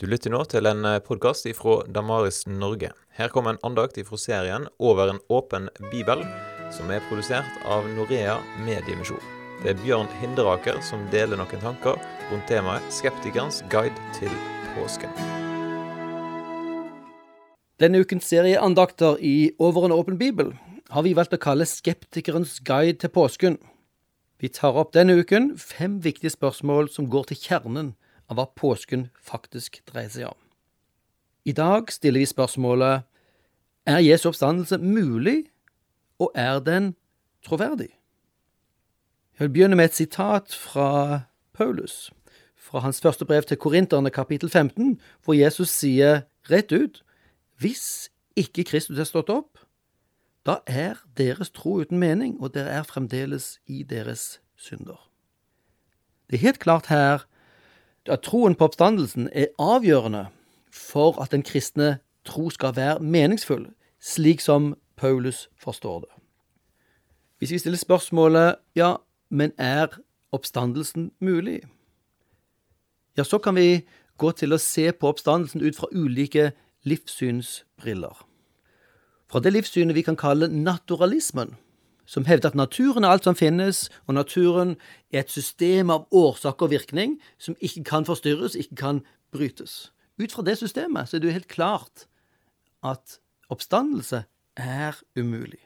Du 0.00 0.06
lytter 0.08 0.32
nå 0.32 0.38
til 0.48 0.64
en 0.64 0.86
podkast 1.04 1.44
ifra 1.44 1.82
Damaris 1.92 2.46
Norge. 2.48 2.88
Her 3.18 3.28
kommer 3.28 3.52
en 3.52 3.58
andakt 3.68 3.98
ifra 4.00 4.16
serien 4.16 4.62
Over 4.80 5.10
en 5.12 5.18
åpen 5.28 5.66
bibel, 5.90 6.22
som 6.72 6.88
er 6.88 7.04
produsert 7.10 7.58
av 7.68 7.84
Norea 7.98 8.38
Mediemisjon. 8.64 9.20
Det 9.60 9.74
er 9.74 9.82
Bjørn 9.82 10.08
Hinderaker 10.22 10.80
som 10.80 11.04
deler 11.12 11.36
noen 11.36 11.60
tanker 11.60 12.00
rundt 12.30 12.48
temaet 12.48 12.88
'Skeptikerens 12.88 13.60
guide 13.68 14.00
til 14.16 14.32
påsken'. 14.72 15.12
Denne 17.76 18.00
ukens 18.00 18.24
serie 18.24 18.56
andakter 18.56 19.20
i 19.20 19.52
Over 19.58 19.84
en 19.84 19.98
åpen 20.00 20.16
bibel 20.16 20.56
har 20.88 21.02
vi 21.02 21.12
valgt 21.12 21.36
å 21.36 21.44
kalle 21.44 21.68
'Skeptikerens 21.68 22.64
guide 22.64 23.04
til 23.04 23.12
påsken'. 23.12 23.60
Vi 24.40 24.48
tar 24.48 24.72
opp 24.72 24.94
denne 24.96 25.20
uken 25.20 25.58
fem 25.58 26.00
viktige 26.00 26.32
spørsmål 26.32 26.88
som 26.88 27.10
går 27.10 27.24
til 27.24 27.36
kjernen 27.36 27.96
av 28.30 28.38
hva 28.38 28.46
påsken 28.56 29.08
faktisk 29.20 29.80
dreier 29.90 30.12
seg 30.12 30.28
om. 30.30 30.38
I 31.44 31.52
dag 31.56 31.90
stiller 31.92 32.22
vi 32.22 32.28
spørsmålet 32.30 33.06
er 33.88 34.04
Jesu 34.04 34.28
oppstandelse 34.30 34.78
mulig, 34.78 35.48
og 36.20 36.30
er 36.34 36.60
den 36.60 36.94
troverdig? 37.46 37.88
Jeg 39.38 39.48
vil 39.48 39.52
begynne 39.54 39.76
med 39.76 39.84
et 39.90 39.96
sitat 39.96 40.54
fra 40.54 41.20
Paulus, 41.52 42.12
fra 42.56 42.78
hans 42.84 43.00
første 43.00 43.24
brev 43.24 43.42
til 43.42 43.56
korinterne 43.56 44.10
kapittel 44.10 44.50
15, 44.50 45.00
hvor 45.24 45.34
Jesus 45.34 45.72
sier 45.72 46.22
rett 46.50 46.72
ut 46.72 47.02
hvis 47.60 48.10
ikke 48.36 48.64
Kristus 48.64 48.98
er 48.98 49.08
stått 49.08 49.32
opp, 49.32 49.58
da 50.46 50.60
er 50.66 51.00
deres 51.16 51.50
tro 51.52 51.80
uten 51.80 51.98
mening, 52.00 52.38
og 52.40 52.54
dere 52.54 52.80
er 52.80 52.86
fremdeles 52.88 53.58
i 53.66 53.82
deres 53.82 54.40
synder. 54.56 54.96
Det 56.30 56.38
er 56.38 56.46
helt 56.46 56.60
klart 56.62 56.86
her 56.86 57.26
at 58.08 58.22
troen 58.24 58.54
på 58.54 58.64
oppstandelsen 58.64 59.28
er 59.32 59.52
avgjørende 59.58 60.26
for 60.72 61.20
at 61.22 61.32
den 61.32 61.42
kristne 61.42 61.98
tro 62.24 62.50
skal 62.50 62.76
være 62.76 63.00
meningsfull, 63.00 63.66
slik 64.00 64.40
som 64.40 64.74
Paulus 64.96 65.48
forstår 65.58 66.00
det. 66.00 66.12
Hvis 67.38 67.50
vi 67.50 67.58
stiller 67.58 67.78
spørsmålet 67.78 68.56
ja, 68.76 68.96
men 69.30 69.52
er 69.58 69.86
oppstandelsen 70.32 71.10
mulig? 71.20 71.62
Ja, 73.16 73.24
så 73.24 73.38
kan 73.38 73.56
vi 73.56 73.86
gå 74.16 74.32
til 74.32 74.52
å 74.52 74.60
se 74.60 74.90
på 74.92 75.08
oppstandelsen 75.08 75.62
ut 75.64 75.76
fra 75.76 75.88
ulike 75.92 76.50
livssynsbriller. 76.84 78.26
Fra 79.30 79.40
det 79.40 79.52
livssynet 79.52 79.96
vi 79.96 80.02
kan 80.02 80.18
kalle 80.18 80.48
naturalismen, 80.48 81.54
som 82.10 82.26
hevder 82.26 82.50
at 82.50 82.58
naturen 82.58 83.06
er 83.06 83.14
alt 83.14 83.26
som 83.28 83.38
finnes, 83.38 83.84
og 84.10 84.16
naturen 84.18 84.74
er 85.12 85.22
et 85.22 85.30
system 85.30 85.92
av 85.94 86.08
årsak 86.10 86.62
og 86.64 86.72
virkning 86.72 87.20
som 87.38 87.54
ikke 87.62 87.84
kan 87.86 88.06
forstyrres, 88.08 88.56
ikke 88.58 88.78
kan 88.82 89.02
brytes. 89.30 89.92
Ut 90.18 90.34
fra 90.34 90.42
det 90.42 90.58
systemet 90.58 91.08
så 91.08 91.16
er 91.16 91.22
det 91.22 91.30
jo 91.30 91.38
helt 91.38 91.52
klart 91.52 92.06
at 92.82 93.20
oppstandelse 93.50 94.24
er 94.58 94.98
umulig. 95.18 95.62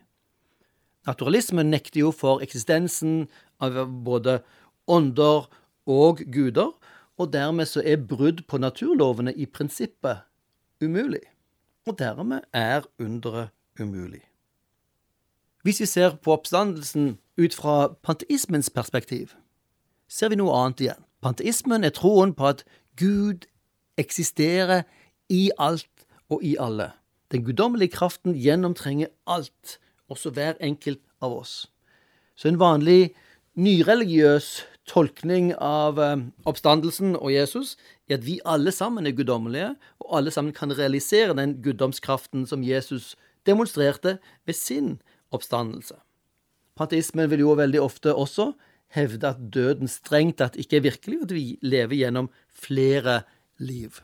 Naturalismen 1.09 1.73
nekter 1.73 2.05
jo 2.05 2.13
for 2.13 2.45
eksistensen 2.45 3.25
av 3.61 3.81
både 4.05 4.39
ånder 4.89 5.49
og 5.89 6.21
guder, 6.33 6.75
og 7.17 7.33
dermed 7.33 7.71
så 7.71 7.81
er 7.85 8.05
brudd 8.05 8.45
på 8.49 8.59
naturlovene 8.59 9.33
i 9.33 9.47
prinsippet 9.47 10.25
umulig. 10.83 11.23
Og 11.87 11.99
dermed 11.99 12.45
er 12.53 12.85
underet 12.99 13.53
umulig. 13.81 14.23
Hvis 15.65 15.81
vi 15.81 15.87
ser 15.87 16.19
på 16.21 16.33
oppstandelsen 16.33 17.19
ut 17.41 17.55
fra 17.55 17.95
panteismens 18.05 18.69
perspektiv, 18.71 19.31
ser 20.09 20.29
vi 20.29 20.37
noe 20.37 20.53
annet 20.53 20.83
igjen. 20.85 21.07
Panteismen 21.25 21.87
er 21.89 21.95
troen 21.97 22.35
på 22.37 22.51
at 22.51 22.67
Gud 23.01 23.47
eksisterer 23.97 24.83
i 25.33 25.49
alt 25.57 26.05
og 26.29 26.45
i 26.45 26.53
alle. 26.61 26.91
Den 27.33 27.47
guddommelige 27.47 27.97
kraften 27.97 28.37
gjennomtrenger 28.37 29.09
alt, 29.27 29.79
også 30.13 30.35
hver 30.37 30.61
enkelt 30.61 31.01
av 31.25 31.33
oss. 31.33 31.55
Så 32.37 32.51
en 32.51 32.61
vanlig 32.61 33.15
nyreligiøs 33.57 34.51
tolkning 34.85 35.55
av 35.57 35.97
eh, 35.97 36.27
oppstandelsen 36.45 37.17
og 37.17 37.33
Jesus 37.33 37.79
er 38.05 38.19
at 38.19 38.27
vi 38.27 38.37
alle 38.45 38.69
sammen 38.75 39.09
er 39.09 39.17
guddommelige, 39.17 39.73
og 40.05 40.19
alle 40.19 40.31
sammen 40.31 40.53
kan 40.53 40.77
realisere 40.77 41.33
den 41.41 41.57
guddomskraften 41.65 42.45
som 42.47 42.61
Jesus 42.61 43.15
demonstrerte 43.49 44.19
ved 44.45 44.61
sin 44.61 44.99
oppstandelse. 45.35 45.99
Panteismen 46.75 47.31
vil 47.31 47.45
jo 47.45 47.55
veldig 47.59 47.83
ofte 47.83 48.15
også 48.15 48.53
hevde 48.95 49.29
at 49.35 49.43
døden 49.55 49.91
strengt 49.91 50.39
tatt 50.41 50.57
ikke 50.61 50.79
er 50.79 50.87
virkelig, 50.89 51.19
og 51.21 51.29
at 51.29 51.35
vi 51.35 51.45
lever 51.63 51.99
gjennom 51.99 52.31
flere 52.51 53.23
liv. 53.59 54.01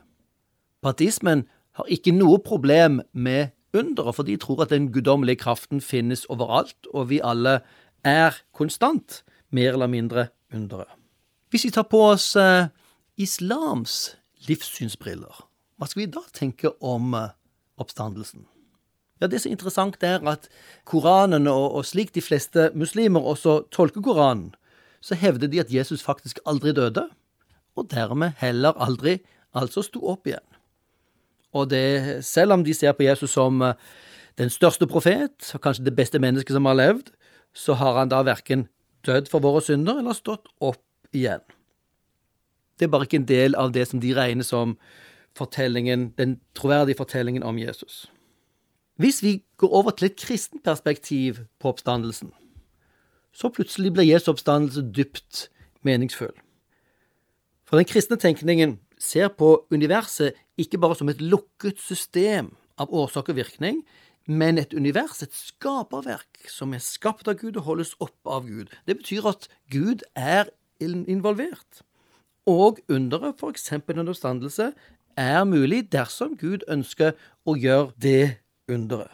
Panteismen 0.83 1.45
har 1.79 1.87
ikke 1.91 2.13
noe 2.15 2.39
problem 2.43 2.99
med 3.13 3.51
underet, 3.73 4.15
for 4.15 4.27
de 4.27 4.37
tror 4.37 4.65
at 4.65 4.73
den 4.73 4.91
guddommelige 4.91 5.43
kraften 5.43 5.81
finnes 5.81 6.25
overalt, 6.31 6.89
og 6.93 7.09
vi 7.11 7.21
alle 7.23 7.61
er 8.03 8.35
konstant, 8.55 9.23
mer 9.51 9.73
eller 9.73 9.87
mindre, 9.87 10.27
underet. 10.53 10.89
Hvis 11.51 11.65
vi 11.67 11.71
tar 11.75 11.87
på 11.91 11.99
oss 12.13 12.35
eh, 12.39 12.67
islams 13.19 14.15
livssynsbriller, 14.47 15.43
hva 15.77 15.87
skal 15.87 16.03
vi 16.03 16.11
da 16.11 16.23
tenke 16.35 16.71
om 16.83 17.13
eh, 17.15 17.33
oppstandelsen? 17.79 18.47
Ja, 19.21 19.27
Det 19.27 19.41
som 19.41 19.49
er 19.49 19.53
interessant, 19.53 20.03
er 20.03 20.27
at 20.27 20.49
Koranen, 20.85 21.47
og, 21.47 21.75
og 21.75 21.85
slik 21.85 22.15
de 22.15 22.21
fleste 22.21 22.71
muslimer 22.73 23.21
også 23.21 23.67
tolker 23.71 24.01
Koranen, 24.01 24.55
så 25.01 25.15
hevder 25.15 25.47
de 25.47 25.59
at 25.59 25.73
Jesus 25.73 26.03
faktisk 26.03 26.39
aldri 26.45 26.73
døde, 26.73 27.09
og 27.75 27.91
dermed 27.91 28.31
heller 28.37 28.73
aldri 28.81 29.19
altså 29.53 29.81
sto 29.81 30.01
opp 30.09 30.27
igjen. 30.27 30.45
Og 31.53 31.69
det, 31.69 32.25
selv 32.25 32.53
om 32.53 32.63
de 32.63 32.73
ser 32.73 32.91
på 32.91 33.03
Jesus 33.03 33.31
som 33.31 33.61
eh, 33.61 33.73
den 34.37 34.49
største 34.49 34.87
profet, 34.87 35.51
og 35.53 35.61
kanskje 35.61 35.85
det 35.85 35.95
beste 35.95 36.19
mennesket 36.19 36.55
som 36.55 36.65
har 36.65 36.77
levd, 36.79 37.11
så 37.53 37.73
har 37.73 37.99
han 37.99 38.09
da 38.09 38.21
verken 38.23 38.67
dødd 39.05 39.27
for 39.29 39.43
våre 39.43 39.61
synder 39.61 39.99
eller 39.99 40.15
stått 40.15 40.47
opp 40.61 40.81
igjen. 41.13 41.43
Det 42.79 42.87
er 42.87 42.93
bare 42.93 43.05
ikke 43.05 43.21
en 43.21 43.29
del 43.29 43.57
av 43.59 43.73
det 43.75 43.87
som 43.89 43.99
de 44.01 44.13
regner 44.15 44.47
som 44.47 44.77
fortellingen, 45.37 46.11
den 46.17 46.39
troverdige 46.57 46.97
fortellingen 46.97 47.43
om 47.43 47.59
Jesus. 47.59 48.07
Hvis 48.99 49.23
vi 49.23 49.43
går 49.57 49.69
over 49.69 49.91
til 49.91 50.09
et 50.09 50.19
kristent 50.19 50.63
perspektiv 50.63 51.45
på 51.59 51.71
oppstandelsen, 51.71 52.31
så 53.33 53.49
plutselig 53.49 53.93
blir 53.93 54.09
Jesu 54.09 54.31
oppstandelse 54.31 54.83
dypt 54.95 55.49
meningsfull. 55.81 56.33
For 57.65 57.79
den 57.79 57.87
kristne 57.87 58.17
tenkningen 58.19 58.79
ser 58.99 59.31
på 59.31 59.65
universet 59.71 60.35
ikke 60.59 60.77
bare 60.77 60.97
som 60.99 61.09
et 61.09 61.21
lukket 61.21 61.79
system 61.79 62.51
av 62.81 62.91
årsak 62.91 63.31
og 63.31 63.37
virkning, 63.39 63.85
men 64.27 64.59
et 64.61 64.73
univers, 64.73 65.21
et 65.23 65.33
skaperverk, 65.33 66.43
som 66.49 66.75
er 66.75 66.83
skapt 66.83 67.27
av 67.31 67.39
Gud 67.39 67.57
og 67.57 67.65
holdes 67.65 67.95
oppe 67.99 68.29
av 68.29 68.45
Gud. 68.45 68.69
Det 68.85 68.99
betyr 68.99 69.29
at 69.31 69.47
Gud 69.71 70.03
er 70.15 70.51
involvert. 70.81 71.81
Og 72.45 72.79
underet, 72.89 73.39
f.eks. 73.39 73.71
en 73.71 74.07
oppstandelse, 74.07 74.71
er 75.17 75.43
mulig 75.43 75.91
dersom 75.91 76.37
Gud 76.37 76.63
ønsker 76.71 77.15
å 77.45 77.55
gjøre 77.57 77.91
det 78.01 78.40
underet. 78.69 79.11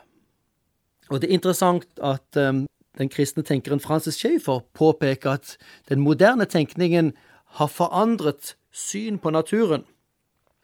Og 1.09 1.21
det 1.21 1.29
er 1.29 1.37
interessant 1.37 1.87
at 2.03 2.39
um, 2.39 2.65
den 2.97 3.09
kristne 3.09 3.43
tenkeren 3.43 3.79
Francis 3.79 4.17
Schaefer 4.19 4.59
påpeker 4.73 5.37
at 5.37 5.57
den 5.89 6.01
moderne 6.03 6.45
tenkningen 6.45 7.13
har 7.59 7.67
forandret 7.67 8.55
syn 8.71 9.17
på 9.17 9.29
naturen 9.29 9.85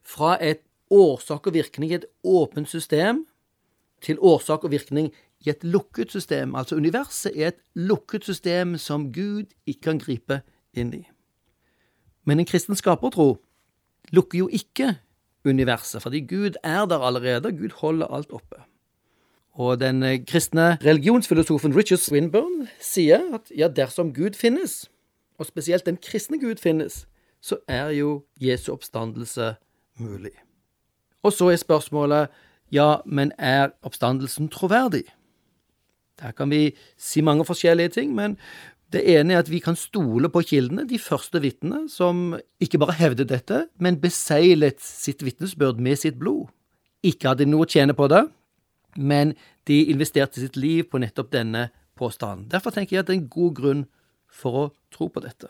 fra 0.04 0.36
et 0.44 0.66
årsak 0.92 1.48
og 1.48 1.54
virkning 1.54 1.92
i 1.92 1.96
et 2.02 2.10
åpent 2.24 2.70
system 2.70 3.24
til 4.04 4.20
årsak 4.20 4.64
og 4.64 4.72
virkning 4.72 5.14
i 5.46 5.50
et 5.50 5.64
lukket 5.64 6.12
system. 6.12 6.56
Altså 6.56 6.76
universet 6.76 7.32
er 7.36 7.54
et 7.54 7.62
lukket 7.76 8.24
system 8.24 8.78
som 8.78 9.12
Gud 9.14 9.46
ikke 9.66 9.90
kan 9.90 10.00
gripe 10.00 10.42
inn 10.74 10.94
i. 10.94 11.04
Men 12.24 12.40
en 12.40 12.48
kristen 12.48 12.76
skapertro 12.76 13.38
lukker 14.12 14.44
jo 14.44 14.50
ikke 14.52 14.94
universet, 15.46 16.02
fordi 16.02 16.24
Gud 16.28 16.60
er 16.64 16.86
der 16.86 17.00
allerede, 17.00 17.52
Gud 17.52 17.76
holder 17.80 18.08
alt 18.08 18.32
oppe. 18.32 18.64
Og 19.54 19.80
den 19.80 20.04
eh, 20.04 20.20
kristne 20.26 20.78
religionsfilosofen 20.82 21.76
Richard 21.76 22.02
Swinburne 22.02 22.68
sier 22.82 23.22
at 23.38 23.52
ja, 23.56 23.70
dersom 23.70 24.14
Gud 24.14 24.34
finnes, 24.38 24.90
og 25.38 25.46
spesielt 25.46 25.86
den 25.86 26.00
kristne 26.02 26.40
Gud 26.42 26.62
finnes, 26.62 27.06
så 27.42 27.60
er 27.68 27.92
jo 27.94 28.24
Jesu 28.42 28.72
oppstandelse 28.74 29.54
mulig. 30.00 30.34
Og 31.24 31.34
så 31.34 31.52
er 31.52 31.62
spørsmålet 31.62 32.34
ja, 32.74 33.04
men 33.06 33.32
er 33.38 33.76
oppstandelsen 33.86 34.50
troverdig? 34.50 35.04
Der 36.22 36.32
kan 36.32 36.50
vi 36.50 36.74
si 36.98 37.22
mange 37.22 37.46
forskjellige 37.46 37.90
ting, 38.00 38.16
men 38.16 38.38
det 38.94 39.04
ene 39.10 39.34
er 39.34 39.44
at 39.44 39.50
vi 39.50 39.60
kan 39.60 39.76
stole 39.78 40.30
på 40.30 40.42
kildene, 40.46 40.88
de 40.90 41.00
første 41.02 41.42
vitnene, 41.42 41.90
som 41.90 42.36
ikke 42.62 42.80
bare 42.82 42.98
hevdet 42.98 43.30
dette, 43.30 43.68
men 43.82 44.02
beseglet 44.02 44.82
sitt 44.82 45.26
vitnesbyrd 45.26 45.82
med 45.82 46.02
sitt 46.02 46.20
blod. 46.22 46.50
Ikke 47.04 47.34
hadde 47.34 47.50
noe 47.50 47.66
å 47.66 47.70
tjene 47.70 47.94
på 47.98 48.08
det, 48.10 48.24
men 48.96 49.34
de 49.68 49.84
investerte 49.92 50.42
sitt 50.42 50.58
liv 50.60 50.84
på 50.92 51.02
nettopp 51.02 51.32
denne 51.34 51.68
påstanden. 52.00 52.50
Derfor 52.52 52.74
tenker 52.74 52.96
jeg 52.96 53.04
at 53.04 53.10
det 53.10 53.16
er 53.16 53.22
en 53.22 53.30
god 53.30 53.56
grunn 53.58 53.84
for 54.34 54.60
å 54.60 54.66
tro 54.94 55.10
på 55.14 55.24
dette. 55.24 55.50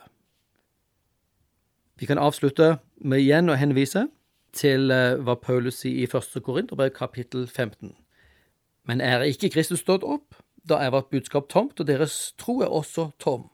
Vi 2.00 2.07
kan 2.10 2.19
avslutte 2.19 2.78
med 2.98 3.22
igjen 3.22 3.51
å 3.51 3.57
henvise 3.60 4.07
til 4.54 4.92
eh, 4.94 5.19
hva 5.22 5.36
Paulus 5.40 5.81
sier 5.81 6.04
i 6.04 6.10
1. 6.10 6.42
Korinterbrev 6.45 6.94
kapittel 6.95 7.48
15. 7.48 7.94
Men 8.88 9.01
er 9.01 9.24
ikke 9.25 9.51
Kristus 9.54 9.84
stått 9.84 10.04
opp, 10.04 10.36
da 10.68 10.80
er 10.84 10.94
vårt 10.94 11.12
budskap 11.12 11.50
tomt, 11.51 11.80
og 11.80 11.88
deres 11.88 12.34
tro 12.40 12.60
er 12.63 12.72
også 12.72 13.12
tom. 13.19 13.50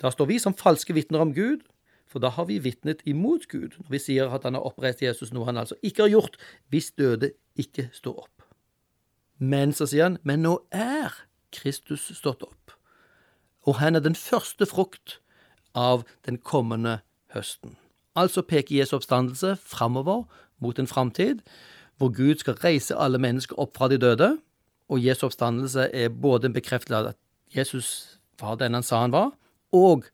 Da 0.00 0.12
står 0.12 0.30
vi 0.30 0.38
som 0.40 0.56
falske 0.56 0.94
vitner 0.96 1.22
om 1.24 1.34
Gud, 1.36 1.64
for 2.10 2.22
da 2.22 2.32
har 2.34 2.48
vi 2.48 2.58
vitnet 2.58 3.04
imot 3.06 3.46
Gud 3.48 3.76
når 3.78 3.92
vi 3.94 4.02
sier 4.02 4.32
at 4.34 4.44
han 4.44 4.56
har 4.58 4.66
oppreist 4.66 5.02
Jesus, 5.04 5.30
noe 5.32 5.46
han 5.46 5.60
altså 5.60 5.78
ikke 5.86 6.08
har 6.08 6.14
gjort, 6.16 6.38
hvis 6.72 6.90
døde 6.98 7.32
ikke 7.60 7.88
står 7.94 8.24
opp. 8.24 8.39
Men, 9.40 9.72
så 9.72 9.88
sier 9.88 10.04
han, 10.10 10.18
men 10.22 10.44
nå 10.44 10.58
er 10.70 11.14
Kristus 11.56 12.10
stått 12.12 12.44
opp, 12.44 12.74
og 13.64 13.78
han 13.80 13.96
er 13.96 14.04
den 14.04 14.16
første 14.18 14.68
frukt 14.68 15.18
av 15.76 16.04
den 16.28 16.36
kommende 16.44 17.00
høsten. 17.32 17.78
Altså 18.18 18.42
peker 18.44 18.76
Jesu 18.76 18.98
oppstandelse 18.98 19.54
framover 19.56 20.26
mot 20.60 20.78
en 20.78 20.90
framtid 20.90 21.40
hvor 22.00 22.12
Gud 22.16 22.40
skal 22.40 22.56
reise 22.60 22.96
alle 22.96 23.20
mennesker 23.20 23.58
opp 23.60 23.76
fra 23.76 23.88
de 23.88 23.98
døde, 24.00 24.30
og 24.88 25.04
Jesu 25.04 25.26
oppstandelse 25.26 25.88
er 25.92 26.08
både 26.08 26.48
en 26.48 26.56
bekreftelse 26.56 26.96
av 26.96 27.10
at 27.12 27.18
Jesus 27.56 28.18
var 28.40 28.56
den 28.60 28.74
han 28.74 28.84
sa 28.86 29.02
han 29.04 29.12
var, 29.12 29.34
og 29.72 30.06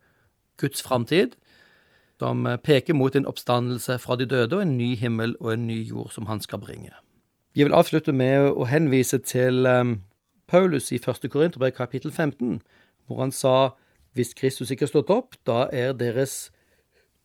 Guds 0.59 0.83
framtid, 0.83 1.37
som 2.19 2.47
peker 2.65 2.97
mot 2.97 3.17
en 3.17 3.27
oppstandelse 3.29 3.99
fra 4.03 4.17
de 4.17 4.27
døde 4.27 4.57
og 4.57 4.63
en 4.63 4.79
ny 4.79 4.95
himmel 4.97 5.37
og 5.41 5.53
en 5.53 5.67
ny 5.67 5.83
jord 5.89 6.11
som 6.15 6.27
han 6.27 6.41
skal 6.41 6.59
bringe. 6.59 6.91
Jeg 7.57 7.65
vil 7.65 7.73
avslutte 7.73 8.13
med 8.13 8.51
å 8.53 8.67
henvise 8.69 9.17
til 9.25 9.65
um, 9.65 9.95
Paulus 10.45 10.91
i 10.93 10.99
1. 11.01 11.23
Korinterbrev 11.33 11.71
kapittel 11.73 12.13
15, 12.13 12.59
hvor 13.09 13.23
han 13.23 13.33
sa 13.33 13.71
hvis 14.13 14.35
Kristus 14.37 14.69
ikke 14.71 14.85
har 14.85 14.91
stått 14.91 15.13
opp, 15.15 15.39
da 15.49 15.63
er 15.73 15.95
deres 15.97 16.51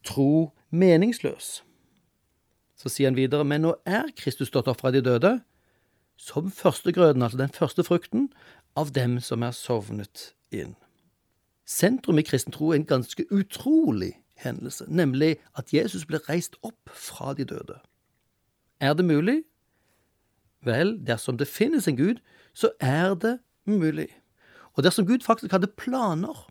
tro 0.07 0.53
meningsløs. 0.71 1.49
Så 2.79 2.93
sier 2.93 3.11
han 3.11 3.19
videre, 3.19 3.43
men 3.43 3.65
nå 3.65 3.73
er 3.83 4.07
Kristus 4.15 4.47
stått 4.53 4.71
opp 4.71 4.79
fra 4.79 4.93
de 4.95 5.03
døde, 5.03 5.33
som 6.15 6.47
førstegrøden, 6.47 7.27
altså 7.27 7.43
den 7.43 7.51
første 7.51 7.83
frukten, 7.83 8.29
av 8.79 8.95
dem 8.95 9.19
som 9.19 9.43
er 9.43 9.51
sovnet 9.51 10.29
inn. 10.55 10.77
Sentrum 11.67 12.23
i 12.23 12.27
kristen 12.27 12.55
tro 12.55 12.71
er 12.71 12.79
en 12.79 12.87
ganske 12.87 13.27
utrolig 13.35 14.13
hendelse, 14.39 14.87
nemlig 14.87 15.41
at 15.59 15.75
Jesus 15.75 16.07
ble 16.07 16.23
reist 16.29 16.55
opp 16.63 16.87
fra 16.87 17.35
de 17.35 17.43
døde. 17.51 17.81
Er 18.79 18.95
det 18.95 19.11
mulig? 19.11 19.41
Vel, 20.65 20.95
dersom 21.05 21.37
det 21.37 21.49
finnes 21.49 21.87
en 21.87 21.97
Gud, 21.97 22.21
så 22.53 22.69
er 22.79 23.15
det 23.15 23.39
mulig. 23.65 24.09
Og 24.77 24.83
dersom 24.83 25.07
Gud 25.07 25.25
faktisk 25.25 25.51
hadde 25.51 25.71
planer 25.77 26.45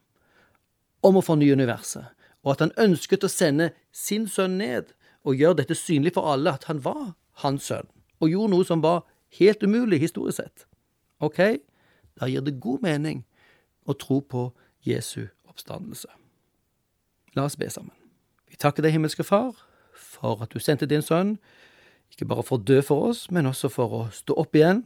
om 1.02 1.16
å 1.16 1.24
fornye 1.24 1.54
universet, 1.56 2.10
og 2.44 2.54
at 2.54 2.64
han 2.64 2.74
ønsket 2.80 3.24
å 3.24 3.30
sende 3.32 3.70
sin 3.92 4.26
sønn 4.28 4.58
ned 4.60 4.92
og 5.24 5.36
gjøre 5.36 5.60
dette 5.62 5.76
synlig 5.76 6.14
for 6.16 6.28
alle, 6.32 6.54
at 6.56 6.66
han 6.68 6.82
var 6.84 7.14
hans 7.44 7.68
sønn, 7.70 7.88
og 8.20 8.32
gjorde 8.32 8.54
noe 8.54 8.66
som 8.68 8.84
var 8.84 9.04
helt 9.38 9.62
umulig 9.62 10.00
historisk 10.02 10.40
sett, 10.40 10.66
ok, 11.20 11.60
da 12.20 12.28
gir 12.28 12.44
det 12.44 12.60
god 12.60 12.82
mening 12.84 13.22
å 13.88 13.96
tro 13.96 14.20
på 14.20 14.50
Jesu 14.84 15.28
oppstandelse. 15.48 16.08
La 17.36 17.46
oss 17.46 17.56
be 17.56 17.68
sammen. 17.70 17.94
Vi 18.50 18.58
takker 18.58 18.84
deg, 18.84 18.96
himmelske 18.96 19.24
Far, 19.24 19.54
for 19.94 20.42
at 20.42 20.52
du 20.52 20.60
sendte 20.60 20.88
din 20.90 21.04
sønn, 21.04 21.36
ikke 22.10 22.28
bare 22.28 22.44
for 22.46 22.58
å 22.58 22.64
dø 22.64 22.80
for 22.84 23.10
oss, 23.10 23.28
men 23.30 23.48
også 23.50 23.70
for 23.72 23.96
å 23.96 24.02
stå 24.14 24.36
opp 24.40 24.56
igjen 24.56 24.84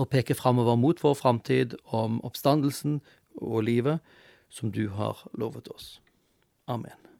og 0.00 0.08
peke 0.12 0.36
framover 0.36 0.78
mot 0.80 1.00
vår 1.04 1.16
framtid 1.18 1.76
om 1.92 2.20
oppstandelsen 2.24 3.00
og 3.40 3.64
livet 3.68 4.00
som 4.52 4.72
du 4.72 4.86
har 4.96 5.24
lovet 5.36 5.68
oss. 5.72 5.98
Amen. 6.68 7.11